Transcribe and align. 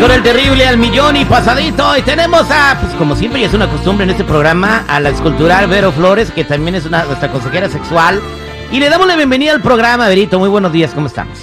con 0.00 0.10
el 0.12 0.22
terrible 0.22 0.66
al 0.66 0.78
millón 0.78 1.16
y 1.16 1.24
pasadito. 1.24 1.96
Y 1.96 2.02
tenemos 2.02 2.46
a, 2.50 2.78
pues 2.80 2.92
como 2.94 3.16
siempre 3.16 3.40
y 3.40 3.44
es 3.44 3.54
una 3.54 3.68
costumbre 3.68 4.04
en 4.04 4.10
este 4.10 4.24
programa, 4.24 4.84
a 4.88 5.00
la 5.00 5.10
escultural 5.10 5.66
Vero 5.66 5.92
Flores, 5.92 6.30
que 6.30 6.44
también 6.44 6.76
es 6.76 6.86
una, 6.86 7.04
nuestra 7.04 7.30
consejera 7.30 7.68
sexual. 7.68 8.20
Y 8.70 8.80
le 8.80 8.88
damos 8.88 9.06
la 9.06 9.16
bienvenida 9.16 9.52
al 9.52 9.62
programa, 9.62 10.08
Verito. 10.08 10.38
Muy 10.38 10.48
buenos 10.48 10.72
días, 10.72 10.92
¿cómo 10.94 11.06
estamos? 11.06 11.38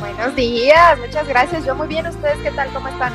Buenos 0.00 0.34
días, 0.34 0.98
muchas 0.98 1.26
gracias. 1.26 1.64
Yo 1.64 1.74
muy 1.74 1.88
bien, 1.88 2.06
¿ustedes 2.06 2.38
qué 2.42 2.50
tal? 2.50 2.68
¿Cómo 2.72 2.88
están? 2.88 3.12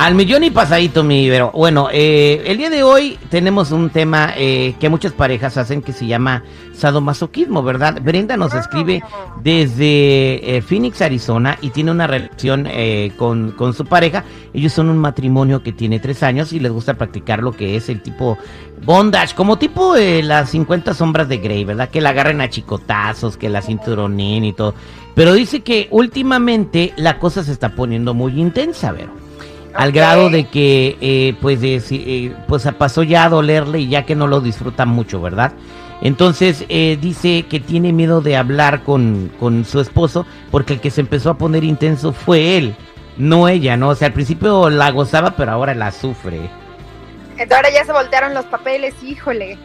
Al 0.00 0.14
millón 0.14 0.42
y 0.44 0.50
pasadito, 0.50 1.04
mi 1.04 1.28
Vero. 1.28 1.50
Bueno, 1.52 1.88
eh, 1.92 2.42
el 2.46 2.56
día 2.56 2.70
de 2.70 2.82
hoy 2.82 3.18
tenemos 3.28 3.70
un 3.70 3.90
tema 3.90 4.32
eh, 4.34 4.74
que 4.80 4.88
muchas 4.88 5.12
parejas 5.12 5.58
hacen 5.58 5.82
que 5.82 5.92
se 5.92 6.06
llama 6.06 6.42
sadomasoquismo, 6.72 7.62
¿verdad? 7.62 8.00
Brenda 8.02 8.38
nos 8.38 8.54
escribe 8.54 9.02
desde 9.42 10.56
eh, 10.56 10.62
Phoenix, 10.62 11.02
Arizona, 11.02 11.58
y 11.60 11.68
tiene 11.68 11.90
una 11.90 12.06
relación 12.06 12.66
eh, 12.66 13.12
con, 13.18 13.52
con 13.52 13.74
su 13.74 13.84
pareja. 13.84 14.24
Ellos 14.54 14.72
son 14.72 14.88
un 14.88 14.96
matrimonio 14.96 15.62
que 15.62 15.72
tiene 15.72 16.00
tres 16.00 16.22
años 16.22 16.54
y 16.54 16.60
les 16.60 16.72
gusta 16.72 16.94
practicar 16.94 17.42
lo 17.42 17.52
que 17.52 17.76
es 17.76 17.90
el 17.90 18.00
tipo 18.00 18.38
bondage, 18.82 19.34
como 19.34 19.58
tipo 19.58 19.96
eh, 19.96 20.22
las 20.22 20.48
50 20.48 20.94
sombras 20.94 21.28
de 21.28 21.36
Grey, 21.36 21.64
¿verdad? 21.64 21.90
Que 21.90 22.00
la 22.00 22.08
agarren 22.08 22.40
a 22.40 22.48
chicotazos, 22.48 23.36
que 23.36 23.50
la 23.50 23.60
cinturonen 23.60 24.46
y 24.46 24.54
todo. 24.54 24.74
Pero 25.14 25.34
dice 25.34 25.60
que 25.60 25.88
últimamente 25.90 26.94
la 26.96 27.18
cosa 27.18 27.44
se 27.44 27.52
está 27.52 27.74
poniendo 27.74 28.14
muy 28.14 28.40
intensa, 28.40 28.92
Vero 28.92 29.19
al 29.74 29.92
grado 29.92 30.30
de 30.30 30.46
que 30.46 30.96
eh, 31.00 31.34
pues 31.40 31.60
de- 31.60 31.80
si- 31.80 32.04
eh, 32.06 32.36
pues 32.48 32.66
pasó 32.78 33.02
ya 33.02 33.24
a 33.24 33.28
dolerle 33.28 33.80
y 33.80 33.88
ya 33.88 34.04
que 34.04 34.14
no 34.16 34.26
lo 34.26 34.40
disfruta 34.40 34.84
mucho, 34.86 35.20
¿verdad? 35.20 35.52
Entonces 36.02 36.64
eh, 36.68 36.98
dice 37.00 37.44
que 37.48 37.60
tiene 37.60 37.92
miedo 37.92 38.20
de 38.22 38.36
hablar 38.36 38.82
con, 38.84 39.30
con 39.38 39.64
su 39.64 39.80
esposo 39.80 40.26
porque 40.50 40.74
el 40.74 40.80
que 40.80 40.90
se 40.90 41.02
empezó 41.02 41.30
a 41.30 41.38
poner 41.38 41.62
intenso 41.62 42.12
fue 42.12 42.56
él, 42.56 42.74
no 43.18 43.48
ella, 43.48 43.76
¿no? 43.76 43.90
O 43.90 43.94
sea, 43.94 44.06
al 44.08 44.14
principio 44.14 44.70
la 44.70 44.90
gozaba, 44.90 45.32
pero 45.36 45.52
ahora 45.52 45.74
la 45.74 45.92
sufre. 45.92 46.40
Entonces 47.32 47.56
ahora 47.56 47.70
ya 47.72 47.84
se 47.84 47.92
voltearon 47.92 48.34
los 48.34 48.44
papeles, 48.46 48.94
híjole. 49.02 49.58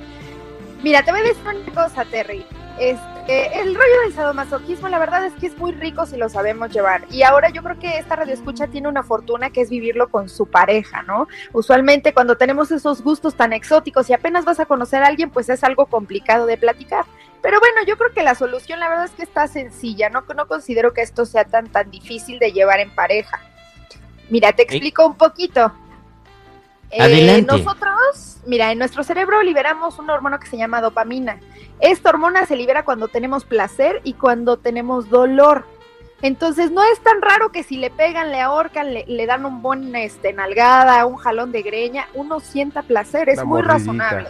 Mira, 0.83 1.03
te 1.03 1.11
voy 1.11 1.21
a 1.21 1.23
decir 1.23 1.41
una 1.45 1.83
cosa, 1.83 2.05
Terry. 2.05 2.45
Este, 2.79 3.14
el 3.27 3.73
rollo 3.73 4.01
del 4.03 4.13
sadomasoquismo, 4.13 4.87
la 4.87 4.99
verdad 4.99 5.25
es 5.25 5.33
que 5.33 5.47
es 5.47 5.57
muy 5.57 5.71
rico 5.71 6.05
si 6.05 6.17
lo 6.17 6.29
sabemos 6.29 6.71
llevar. 6.71 7.05
Y 7.09 7.23
ahora 7.23 7.49
yo 7.49 7.63
creo 7.63 7.79
que 7.79 7.97
esta 7.97 8.15
radioescucha 8.15 8.67
tiene 8.67 8.87
una 8.87 9.03
fortuna 9.03 9.49
que 9.49 9.61
es 9.61 9.69
vivirlo 9.69 10.09
con 10.09 10.29
su 10.29 10.45
pareja, 10.45 11.01
¿no? 11.03 11.27
Usualmente 11.51 12.13
cuando 12.13 12.37
tenemos 12.37 12.71
esos 12.71 13.01
gustos 13.01 13.35
tan 13.35 13.53
exóticos 13.53 14.09
y 14.09 14.13
apenas 14.13 14.45
vas 14.45 14.59
a 14.59 14.65
conocer 14.65 15.03
a 15.03 15.07
alguien, 15.07 15.31
pues 15.31 15.49
es 15.49 15.63
algo 15.63 15.87
complicado 15.87 16.45
de 16.45 16.57
platicar. 16.57 17.05
Pero 17.41 17.59
bueno, 17.59 17.85
yo 17.87 17.97
creo 17.97 18.11
que 18.11 18.23
la 18.23 18.35
solución, 18.35 18.79
la 18.79 18.89
verdad 18.89 19.05
es 19.05 19.11
que 19.11 19.23
está 19.23 19.47
sencilla. 19.47 20.09
No, 20.09 20.23
no 20.35 20.47
considero 20.47 20.93
que 20.93 21.01
esto 21.01 21.25
sea 21.25 21.45
tan, 21.45 21.67
tan 21.67 21.91
difícil 21.91 22.39
de 22.39 22.51
llevar 22.51 22.79
en 22.79 22.89
pareja. 22.93 23.39
Mira, 24.29 24.51
te 24.53 24.63
explico 24.63 25.05
un 25.05 25.15
poquito. 25.15 25.71
Eh, 26.91 27.01
Adelante. 27.01 27.57
nosotros, 27.57 28.37
mira, 28.45 28.71
en 28.71 28.79
nuestro 28.79 29.03
cerebro 29.03 29.41
liberamos 29.43 29.99
una 29.99 30.13
hormona 30.13 30.39
que 30.39 30.47
se 30.47 30.57
llama 30.57 30.81
dopamina. 30.81 31.39
Esta 31.79 32.09
hormona 32.09 32.45
se 32.45 32.55
libera 32.55 32.85
cuando 32.85 33.07
tenemos 33.07 33.43
placer 33.45 34.01
y 34.03 34.13
cuando 34.13 34.57
tenemos 34.57 35.09
dolor. 35.09 35.65
Entonces 36.21 36.71
no 36.71 36.81
es 36.83 36.99
tan 37.01 37.21
raro 37.21 37.51
que 37.51 37.63
si 37.63 37.77
le 37.77 37.89
pegan, 37.91 38.31
le 38.31 38.39
ahorcan, 38.41 38.93
le, 38.93 39.03
le 39.07 39.25
dan 39.25 39.45
un 39.45 39.61
buen 39.61 39.95
este, 39.95 40.31
nalgada, 40.33 41.05
un 41.05 41.17
jalón 41.17 41.51
de 41.51 41.61
greña, 41.61 42.07
uno 42.13 42.39
sienta 42.39 42.81
placer, 42.83 43.29
es 43.29 43.37
Una 43.39 43.45
muy 43.45 43.61
mordidita. 43.61 43.73
razonable. 43.77 44.29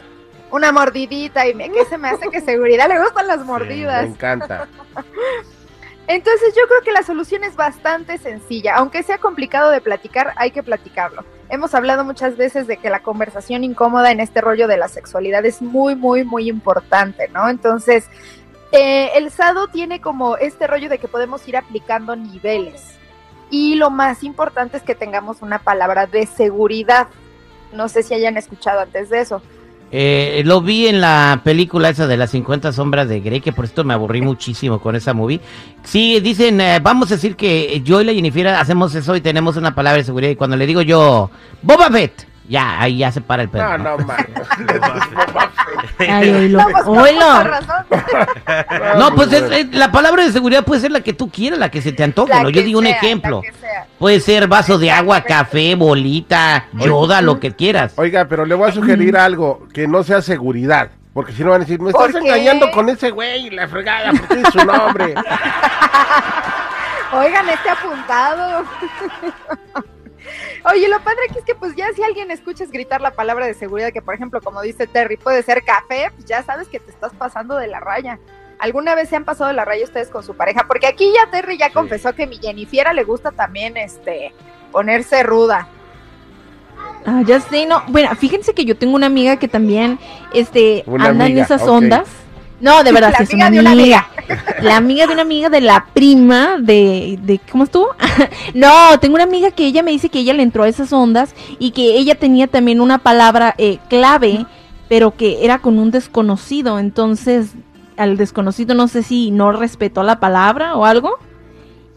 Una 0.51 0.71
mordidita 0.71 1.47
y 1.47 1.53
me, 1.53 1.71
que 1.71 1.85
se 1.85 1.97
me 1.97 2.09
hace 2.09 2.29
que 2.29 2.41
seguridad 2.41 2.87
le 2.87 2.99
gustan 2.99 3.27
las 3.27 3.39
Me 3.39 3.45
mordidas. 3.45 4.05
encanta. 4.05 4.67
Entonces 6.07 6.53
yo 6.55 6.67
creo 6.67 6.81
que 6.81 6.91
la 6.91 7.03
solución 7.03 7.43
es 7.43 7.55
bastante 7.55 8.17
sencilla. 8.17 8.75
Aunque 8.75 9.01
sea 9.03 9.17
complicado 9.17 9.71
de 9.71 9.81
platicar, 9.81 10.33
hay 10.37 10.51
que 10.51 10.61
platicarlo. 10.63 11.23
Hemos 11.49 11.75
hablado 11.75 12.03
muchas 12.03 12.37
veces 12.37 12.65
de 12.67 12.77
que 12.77 12.89
la 12.89 13.01
conversación 13.01 13.63
incómoda 13.63 14.11
en 14.11 14.19
este 14.19 14.41
rollo 14.41 14.67
de 14.67 14.77
la 14.77 14.87
sexualidad 14.87 15.45
es 15.45 15.61
muy, 15.61 15.95
muy, 15.95 16.23
muy 16.23 16.49
importante, 16.49 17.27
¿no? 17.29 17.47
Entonces, 17.49 18.07
eh, 18.71 19.11
el 19.15 19.29
SADO 19.29 19.67
tiene 19.67 20.01
como 20.01 20.37
este 20.37 20.65
rollo 20.67 20.89
de 20.89 20.97
que 20.97 21.07
podemos 21.07 21.47
ir 21.47 21.55
aplicando 21.55 22.15
niveles. 22.15 22.95
Y 23.51 23.75
lo 23.75 23.91
más 23.91 24.23
importante 24.23 24.77
es 24.77 24.83
que 24.83 24.95
tengamos 24.95 25.41
una 25.41 25.59
palabra 25.59 26.07
de 26.07 26.25
seguridad. 26.25 27.07
No 27.71 27.89
sé 27.89 28.01
si 28.01 28.15
hayan 28.15 28.37
escuchado 28.37 28.79
antes 28.79 29.09
de 29.09 29.21
eso. 29.21 29.41
Eh, 29.91 30.41
lo 30.45 30.61
vi 30.61 30.87
en 30.87 30.99
la 30.99 31.41
película 31.43 31.89
esa 31.89 32.07
de 32.07 32.17
las 32.17 32.31
50 32.31 32.73
sombras 32.73 33.07
de 33.07 33.21
Grey, 33.21 33.39
que 33.39 33.53
por 33.53 33.65
esto 33.65 33.83
me 33.83 33.93
aburrí 33.93 34.21
muchísimo 34.21 34.79
con 34.81 34.95
esa 34.95 35.13
movie. 35.13 35.39
Sí, 35.83 36.19
dicen, 36.19 36.59
eh, 36.59 36.79
vamos 36.81 37.11
a 37.11 37.15
decir 37.15 37.35
que 37.35 37.81
yo 37.83 38.01
y 38.01 38.05
la 38.05 38.13
Jennifer 38.13 38.47
hacemos 38.47 38.93
eso 38.95 39.15
y 39.15 39.21
tenemos 39.21 39.57
una 39.57 39.75
palabra 39.75 39.97
de 39.97 40.03
seguridad 40.03 40.31
y 40.31 40.35
cuando 40.35 40.57
le 40.57 40.65
digo 40.65 40.81
yo, 40.81 41.29
Boba 41.61 41.89
Fett, 41.89 42.27
ya, 42.47 42.79
ahí 42.81 42.97
ya 42.99 43.11
se 43.11 43.21
para 43.21 43.43
el 43.43 43.49
perro. 43.49 43.77
No, 43.77 43.97
no, 43.97 44.05
man. 44.05 44.17
Ay, 45.99 46.29
oílo. 46.29 46.59
No, 46.59 46.67
pues, 46.69 46.85
Oílo. 46.85 47.25
No, 48.97 49.15
pues 49.15 49.31
es- 49.33 49.51
es- 49.51 49.73
la 49.75 49.91
palabra 49.91 50.23
de 50.23 50.31
seguridad 50.31 50.63
puede 50.63 50.81
ser 50.81 50.91
la 50.91 51.01
que 51.01 51.13
tú 51.13 51.29
quieras, 51.29 51.59
la 51.59 51.69
que 51.69 51.81
se 51.81 51.91
te 51.91 52.03
antoje. 52.03 52.33
¿no? 52.41 52.49
Yo 52.49 52.61
digo 52.61 52.79
un 52.79 52.85
sea, 52.85 52.95
ejemplo. 52.95 53.41
Puede 53.99 54.19
ser 54.19 54.47
vaso 54.47 54.77
de 54.77 54.91
agua, 54.91 55.21
café, 55.21 55.75
bolita, 55.75 56.65
yoda, 56.73 57.21
lo 57.21 57.39
que 57.39 57.53
quieras. 57.53 57.93
Oiga, 57.97 58.25
pero 58.27 58.45
le 58.45 58.55
voy 58.55 58.69
a 58.69 58.73
sugerir 58.73 59.17
algo, 59.17 59.67
que 59.73 59.87
no 59.87 60.03
sea 60.03 60.21
seguridad. 60.21 60.89
Porque 61.13 61.31
si 61.31 61.43
no 61.43 61.51
van 61.51 61.61
a 61.61 61.63
decir, 61.65 61.79
me 61.79 61.91
¿Por 61.91 62.07
estás 62.09 62.21
qué? 62.21 62.27
engañando 62.27 62.69
con 62.71 62.89
ese 62.89 63.09
güey, 63.11 63.49
la 63.49 63.67
fregada, 63.69 64.11
porque 64.11 64.41
es 64.41 64.49
su 64.51 64.65
nombre. 64.65 65.15
Oigan, 67.13 67.49
este 67.49 67.69
apuntado. 67.69 68.63
Oye, 70.71 70.87
lo 70.87 70.99
padre 71.01 71.19
aquí 71.29 71.37
es 71.39 71.45
que 71.45 71.53
pues 71.55 71.75
ya 71.75 71.91
si 71.93 72.01
alguien 72.01 72.31
escuchas 72.31 72.71
gritar 72.71 72.99
la 72.99 73.11
palabra 73.11 73.45
de 73.45 73.53
seguridad, 73.53 73.91
que 73.93 74.01
por 74.01 74.15
ejemplo, 74.15 74.41
como 74.41 74.61
dice 74.61 74.87
Terry, 74.87 75.15
puede 75.17 75.43
ser 75.43 75.63
café, 75.63 76.09
pues 76.15 76.25
ya 76.25 76.41
sabes 76.43 76.67
que 76.67 76.79
te 76.79 76.89
estás 76.91 77.13
pasando 77.13 77.55
de 77.55 77.67
la 77.67 77.79
raya. 77.79 78.19
¿Alguna 78.57 78.95
vez 78.95 79.09
se 79.09 79.15
han 79.15 79.25
pasado 79.25 79.49
de 79.49 79.53
la 79.53 79.65
raya 79.65 79.83
ustedes 79.83 80.09
con 80.09 80.23
su 80.23 80.35
pareja? 80.35 80.65
Porque 80.67 80.87
aquí 80.87 81.11
ya 81.13 81.29
Terry 81.29 81.57
ya 81.57 81.71
confesó 81.71 82.15
que 82.15 82.25
mi 82.25 82.37
Jennifer 82.37 82.93
le 82.95 83.03
gusta 83.03 83.31
también 83.31 83.77
este 83.77 84.33
ponerse 84.71 85.21
ruda. 85.23 85.67
Ah, 87.05 87.21
ya 87.25 87.39
sé, 87.39 87.65
no. 87.65 87.83
Bueno, 87.87 88.15
fíjense 88.15 88.53
que 88.53 88.65
yo 88.65 88.75
tengo 88.75 88.95
una 88.95 89.05
amiga 89.07 89.37
que 89.37 89.47
también 89.47 89.99
este, 90.33 90.83
Una 90.87 91.09
anda 91.09 91.25
en 91.25 91.33
amiga, 91.33 91.43
esas 91.45 91.61
ondas. 91.61 92.07
No, 92.59 92.83
de 92.83 92.91
verdad, 92.93 93.11
La 93.11 93.17
sí 93.19 93.23
es 93.23 93.29
amiga 93.33 93.47
una 93.47 93.55
de 93.55 93.59
una 93.59 93.71
amiga. 93.71 94.07
La 94.61 94.77
amiga 94.77 95.07
de 95.07 95.13
una 95.13 95.21
amiga 95.21 95.49
de 95.49 95.61
la 95.61 95.85
prima 95.93 96.57
de, 96.59 97.19
de 97.21 97.39
¿cómo 97.51 97.63
estuvo? 97.63 97.89
no, 98.53 98.99
tengo 98.99 99.15
una 99.15 99.23
amiga 99.23 99.51
que 99.51 99.65
ella 99.65 99.83
me 99.83 99.91
dice 99.91 100.09
que 100.09 100.19
ella 100.19 100.33
le 100.33 100.43
entró 100.43 100.63
a 100.63 100.67
esas 100.67 100.91
ondas 100.93 101.35
y 101.59 101.71
que 101.71 101.97
ella 101.97 102.15
tenía 102.15 102.47
también 102.47 102.81
una 102.81 102.99
palabra 102.99 103.55
eh, 103.57 103.79
clave, 103.89 104.45
pero 104.87 105.15
que 105.15 105.43
era 105.45 105.59
con 105.59 105.79
un 105.79 105.91
desconocido. 105.91 106.79
Entonces, 106.79 107.53
al 107.97 108.17
desconocido 108.17 108.75
no 108.75 108.87
sé 108.87 109.03
si 109.03 109.31
no 109.31 109.51
respetó 109.51 110.03
la 110.03 110.19
palabra 110.19 110.75
o 110.75 110.85
algo. 110.85 111.17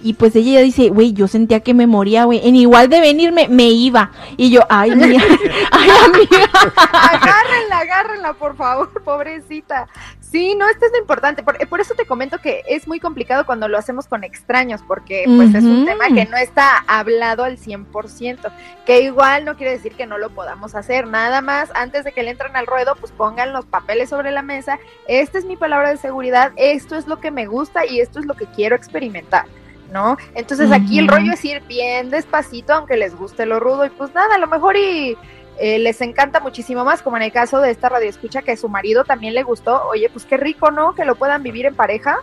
Y 0.00 0.14
pues 0.14 0.36
ella 0.36 0.52
ya 0.52 0.60
dice, 0.60 0.90
güey, 0.90 1.12
yo 1.12 1.26
sentía 1.26 1.58
que 1.60 1.74
me 1.74 1.88
moría, 1.88 2.24
güey. 2.24 2.40
En 2.46 2.54
igual 2.54 2.88
de 2.88 3.00
venirme, 3.00 3.48
me 3.48 3.64
iba. 3.64 4.12
Y 4.36 4.50
yo, 4.50 4.60
ay, 4.68 4.94
mía, 4.94 5.20
ay, 5.72 5.90
amiga. 6.04 6.48
agárrenla, 6.92 7.78
agárrenla, 7.78 8.32
por 8.34 8.56
favor, 8.56 8.90
pobrecita. 9.04 9.88
Sí, 10.30 10.54
no, 10.54 10.68
esto 10.68 10.84
es 10.84 10.92
lo 10.92 10.98
importante. 10.98 11.42
Por, 11.42 11.56
por 11.68 11.80
eso 11.80 11.94
te 11.94 12.04
comento 12.04 12.38
que 12.38 12.62
es 12.68 12.86
muy 12.86 13.00
complicado 13.00 13.46
cuando 13.46 13.66
lo 13.66 13.78
hacemos 13.78 14.06
con 14.06 14.24
extraños, 14.24 14.82
porque 14.86 15.24
pues 15.24 15.54
es 15.54 15.64
un 15.64 15.86
tema 15.86 16.08
que 16.08 16.26
no 16.26 16.36
está 16.36 16.84
hablado 16.86 17.44
al 17.44 17.56
100%, 17.56 18.52
que 18.84 19.00
igual 19.00 19.46
no 19.46 19.56
quiere 19.56 19.72
decir 19.72 19.94
que 19.94 20.06
no 20.06 20.18
lo 20.18 20.28
podamos 20.30 20.74
hacer. 20.74 21.06
Nada 21.06 21.40
más, 21.40 21.70
antes 21.74 22.04
de 22.04 22.12
que 22.12 22.22
le 22.22 22.30
entren 22.30 22.56
al 22.56 22.66
ruedo, 22.66 22.94
pues 22.96 23.10
pongan 23.12 23.54
los 23.54 23.64
papeles 23.64 24.10
sobre 24.10 24.30
la 24.30 24.42
mesa. 24.42 24.78
Esta 25.06 25.38
es 25.38 25.46
mi 25.46 25.56
palabra 25.56 25.90
de 25.90 25.96
seguridad, 25.96 26.52
esto 26.56 26.96
es 26.96 27.06
lo 27.06 27.20
que 27.20 27.30
me 27.30 27.46
gusta 27.46 27.86
y 27.86 28.00
esto 28.00 28.20
es 28.20 28.26
lo 28.26 28.34
que 28.34 28.46
quiero 28.46 28.76
experimentar. 28.76 29.46
¿No? 29.90 30.18
Entonces 30.34 30.70
aquí 30.70 30.98
el 30.98 31.08
rollo 31.08 31.32
es 31.32 31.42
ir 31.46 31.62
bien 31.62 32.10
despacito, 32.10 32.74
aunque 32.74 32.98
les 32.98 33.14
guste 33.14 33.46
lo 33.46 33.58
rudo, 33.58 33.86
y 33.86 33.88
pues 33.88 34.12
nada, 34.12 34.34
a 34.34 34.38
lo 34.38 34.46
mejor 34.46 34.76
y 34.76 35.16
eh, 35.60 35.78
les 35.78 36.00
encanta 36.00 36.40
muchísimo 36.40 36.84
más, 36.84 37.02
como 37.02 37.16
en 37.16 37.24
el 37.24 37.32
caso 37.32 37.60
de 37.60 37.70
esta 37.70 37.88
radio 37.88 38.08
escucha 38.08 38.42
que 38.42 38.56
su 38.56 38.68
marido 38.68 39.04
también 39.04 39.34
le 39.34 39.42
gustó. 39.42 39.82
Oye, 39.88 40.08
pues 40.10 40.24
qué 40.24 40.36
rico, 40.36 40.70
¿no? 40.70 40.94
Que 40.94 41.04
lo 41.04 41.16
puedan 41.16 41.42
vivir 41.42 41.66
en 41.66 41.74
pareja. 41.74 42.16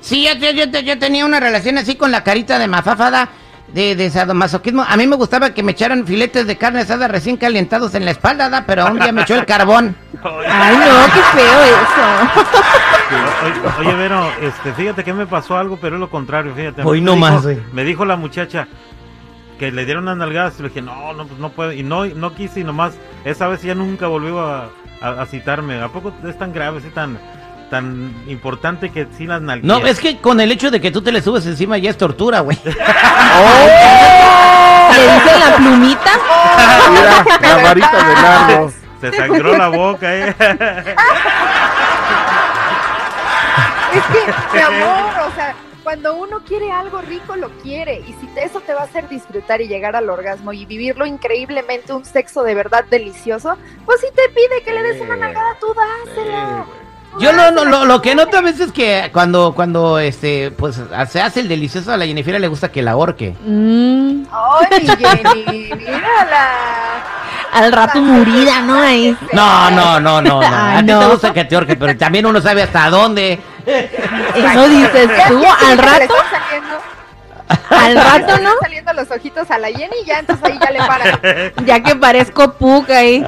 Sí, 0.00 0.26
yo, 0.26 0.52
yo, 0.52 0.64
yo, 0.66 0.80
yo 0.80 0.98
tenía 0.98 1.24
una 1.24 1.40
relación 1.40 1.78
así 1.78 1.96
con 1.96 2.12
la 2.12 2.22
carita 2.22 2.58
de 2.58 2.68
mafáfada 2.68 3.28
de, 3.68 3.96
de 3.96 4.10
sadomasoquismo. 4.10 4.82
A 4.86 4.96
mí 4.96 5.06
me 5.06 5.16
gustaba 5.16 5.50
que 5.50 5.62
me 5.62 5.72
echaran 5.72 6.06
filetes 6.06 6.46
de 6.46 6.56
carne 6.56 6.80
asada 6.80 7.08
recién 7.08 7.36
calentados 7.36 7.94
en 7.94 8.04
la 8.04 8.12
espalda, 8.12 8.48
¿da? 8.48 8.64
pero 8.66 8.86
un 8.86 8.98
día 8.98 9.12
me 9.12 9.22
echó 9.22 9.34
el 9.34 9.46
carbón. 9.46 9.96
Ay, 10.22 10.76
no, 10.76 11.04
qué 11.12 11.20
feo 11.38 11.62
eso. 11.62 12.56
Oye, 13.44 13.88
oye, 13.88 13.96
Vero, 13.96 14.28
este, 14.40 14.72
fíjate 14.72 15.04
que 15.04 15.12
me 15.12 15.26
pasó 15.26 15.56
algo, 15.56 15.78
pero 15.80 15.96
es 15.96 16.00
lo 16.00 16.10
contrario, 16.10 16.54
fíjate. 16.54 16.82
Hoy 16.82 17.00
no 17.00 17.16
más. 17.16 17.44
Me 17.72 17.84
dijo 17.84 18.04
la 18.04 18.16
muchacha 18.16 18.68
que 19.58 19.72
le 19.72 19.84
dieron 19.84 20.04
unas 20.04 20.16
nalgadas 20.18 20.54
y 20.58 20.62
le 20.62 20.68
dije, 20.68 20.82
no, 20.82 21.12
no, 21.14 21.26
pues 21.26 21.38
no 21.40 21.50
puedo. 21.50 21.72
Y 21.72 21.82
no, 21.82 22.04
no 22.06 22.34
quise 22.34 22.60
y 22.60 22.64
nomás, 22.64 22.92
esa 23.24 23.48
vez 23.48 23.62
ya 23.62 23.74
nunca 23.74 24.06
volvió 24.06 24.40
a, 24.40 24.68
a- 25.00 25.22
a 25.22 25.26
citarme. 25.26 25.80
¿A 25.80 25.88
poco 25.88 26.12
es 26.26 26.38
tan 26.38 26.52
grave, 26.52 26.78
es 26.78 26.94
tan, 26.94 27.18
tan 27.70 28.12
importante 28.28 28.90
que 28.90 29.06
sí 29.16 29.26
las 29.26 29.40
nalgueas? 29.42 29.80
No, 29.80 29.86
es 29.86 29.98
que 30.00 30.18
con 30.18 30.40
el 30.40 30.52
hecho 30.52 30.70
de 30.70 30.80
que 30.80 30.90
tú 30.90 31.02
te 31.02 31.12
le 31.12 31.20
subes 31.22 31.46
encima 31.46 31.78
ya 31.78 31.90
es 31.90 31.98
tortura, 31.98 32.40
güey. 32.40 32.58
¡Oh! 32.64 32.70
le 34.92 35.02
dicen 35.14 35.40
la 35.40 35.56
plumita. 35.56 36.10
Mira, 36.90 37.24
la 37.56 37.62
varita 37.62 38.08
de 38.08 38.14
nardo. 38.14 38.72
Se 39.00 39.12
sangró 39.12 39.56
la 39.58 39.68
boca, 39.68 40.14
eh. 40.14 40.34
Es 43.94 44.02
que, 44.04 44.56
mi 44.56 44.60
amor, 44.62 45.30
o 45.30 45.34
sea, 45.34 45.54
cuando 45.86 46.16
uno 46.16 46.40
quiere 46.44 46.72
algo 46.72 47.00
rico, 47.00 47.36
lo 47.36 47.48
quiere. 47.62 48.00
Y 48.08 48.12
si 48.20 48.26
te- 48.34 48.42
eso 48.44 48.58
te 48.60 48.74
va 48.74 48.80
a 48.80 48.84
hacer 48.86 49.08
disfrutar 49.08 49.60
y 49.60 49.68
llegar 49.68 49.94
al 49.94 50.10
orgasmo 50.10 50.52
y 50.52 50.66
vivirlo 50.66 51.06
increíblemente, 51.06 51.92
un 51.92 52.04
sexo 52.04 52.42
de 52.42 52.56
verdad 52.56 52.84
delicioso, 52.90 53.56
pues 53.84 54.00
si 54.00 54.08
te 54.08 54.28
pide 54.30 54.62
que 54.64 54.72
le 54.72 54.82
des 54.82 55.00
una 55.00 55.14
nalgada, 55.14 55.56
tú 55.60 55.68
dásela. 55.68 56.64
Tú 57.12 57.20
Yo 57.20 57.32
dásela, 57.32 57.64
lo, 57.64 57.84
lo 57.84 58.02
que 58.02 58.08
¿qué? 58.10 58.14
noto 58.16 58.36
a 58.36 58.40
veces 58.40 58.62
es 58.62 58.72
que 58.72 59.10
cuando, 59.12 59.52
cuando, 59.54 60.00
este, 60.00 60.50
pues, 60.50 60.74
se 61.08 61.20
hace 61.22 61.38
el 61.38 61.46
delicioso 61.48 61.92
a 61.92 61.96
la 61.96 62.04
Jennifer 62.04 62.40
le 62.40 62.48
gusta 62.48 62.72
que 62.72 62.82
la 62.82 62.90
ahorque. 62.90 63.36
Mm, 63.44 64.24
Ay, 64.32 64.80
mi 64.80 64.88
Jenny, 64.88 65.70
mírala. 65.76 66.50
al 67.52 67.70
rato 67.70 68.00
murida, 68.00 68.60
¿no? 68.62 68.74
Ahí. 68.80 69.16
No, 69.32 69.70
no, 69.70 70.00
no, 70.00 70.20
no, 70.20 70.40
no. 70.40 70.40
Ay, 70.42 70.78
A 70.78 70.80
ti 70.80 70.86
te 70.88 71.06
gusta 71.06 71.32
que 71.32 71.44
te 71.44 71.54
ahorque, 71.54 71.76
pero 71.76 71.96
también 71.96 72.26
uno 72.26 72.40
sabe 72.40 72.62
hasta 72.62 72.90
dónde. 72.90 73.38
Eso 73.66 74.68
dices 74.68 75.10
tú, 75.28 75.44
al 75.44 75.78
rato, 75.78 76.14
al 77.70 77.94
rato, 77.96 78.18
están 78.18 78.42
¿no? 78.44 78.50
saliendo 78.60 78.92
los 78.92 79.10
ojitos 79.10 79.50
a 79.50 79.58
la 79.58 79.68
Jenny 79.68 79.96
y 80.02 80.06
ya 80.06 80.20
entonces 80.20 80.44
ahí 80.44 80.58
ya 80.60 80.70
le 80.70 80.78
para. 80.78 81.52
Ya 81.64 81.82
que 81.82 81.96
parezco 81.96 82.52
puca 82.52 82.98
ahí. 82.98 83.24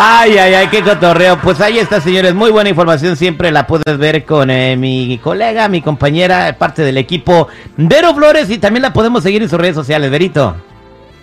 Ay, 0.00 0.36
ay, 0.36 0.54
ay, 0.54 0.68
qué 0.68 0.82
cotorreo. 0.82 1.38
Pues 1.40 1.60
ahí 1.60 1.78
está, 1.78 2.00
señores. 2.00 2.34
Muy 2.34 2.50
buena 2.50 2.70
información. 2.70 3.16
Siempre 3.16 3.50
la 3.50 3.66
puedes 3.66 3.98
ver 3.98 4.24
con 4.24 4.50
eh, 4.50 4.76
mi 4.76 5.18
colega, 5.22 5.68
mi 5.68 5.80
compañera, 5.82 6.56
parte 6.58 6.82
del 6.82 6.98
equipo 6.98 7.48
Vero 7.76 8.14
Flores. 8.14 8.50
Y 8.50 8.58
también 8.58 8.82
la 8.82 8.92
podemos 8.92 9.22
seguir 9.22 9.42
en 9.42 9.48
sus 9.48 9.58
redes 9.58 9.74
sociales, 9.74 10.10
Verito. 10.10 10.56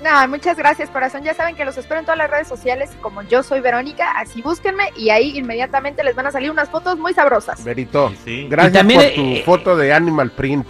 No, 0.05 0.27
muchas 0.27 0.55
gracias, 0.55 0.89
corazón. 0.91 1.23
Ya 1.23 1.33
saben 1.33 1.55
que 1.55 1.65
los 1.65 1.75
espero 1.77 1.99
en 1.99 2.05
todas 2.05 2.17
las 2.19 2.29
redes 2.29 2.47
sociales, 2.47 2.91
como 3.01 3.23
yo 3.23 3.41
soy 3.41 3.59
Verónica, 3.59 4.11
así 4.17 4.41
búsquenme 4.43 4.91
y 4.95 5.09
ahí 5.09 5.35
inmediatamente 5.37 6.03
les 6.03 6.15
van 6.15 6.27
a 6.27 6.31
salir 6.31 6.51
unas 6.51 6.69
fotos 6.69 6.99
muy 6.99 7.13
sabrosas. 7.15 7.63
Verito, 7.63 8.09
Sí, 8.09 8.17
sí. 8.23 8.47
gracias 8.47 8.73
también, 8.73 8.99
por 8.99 9.09
eh, 9.09 9.39
tu 9.39 9.45
foto 9.45 9.75
de 9.75 9.91
Animal 9.91 10.29
Print. 10.29 10.67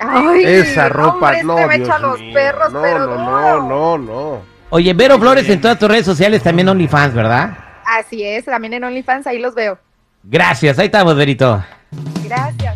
Ay, 0.00 0.42
Esa 0.44 0.88
ropa, 0.88 1.32
hombre, 1.32 1.42
no, 1.44 1.58
este 1.58 1.68
me 1.68 1.76
Dios 1.76 1.88
echa 1.88 1.96
a 1.96 1.98
los 1.98 2.20
mío. 2.20 2.32
perros, 2.32 2.72
no, 2.72 2.80
pero 2.82 2.98
no, 3.00 3.06
duro. 3.06 3.18
no, 3.18 3.68
no, 3.68 3.98
no. 3.98 4.42
Oye, 4.70 4.94
Vero 4.94 5.18
Flores 5.18 5.48
en 5.48 5.60
todas 5.60 5.78
tus 5.78 5.88
redes 5.88 6.06
sociales, 6.06 6.42
también 6.42 6.68
OnlyFans, 6.68 7.14
¿verdad? 7.14 7.58
Así 7.84 8.22
es, 8.24 8.44
también 8.44 8.74
en 8.74 8.84
OnlyFans 8.84 9.26
ahí 9.26 9.38
los 9.38 9.54
veo. 9.54 9.78
Gracias, 10.22 10.78
ahí 10.78 10.86
estamos, 10.86 11.16
Verito. 11.16 11.62
Gracias. 12.24 12.67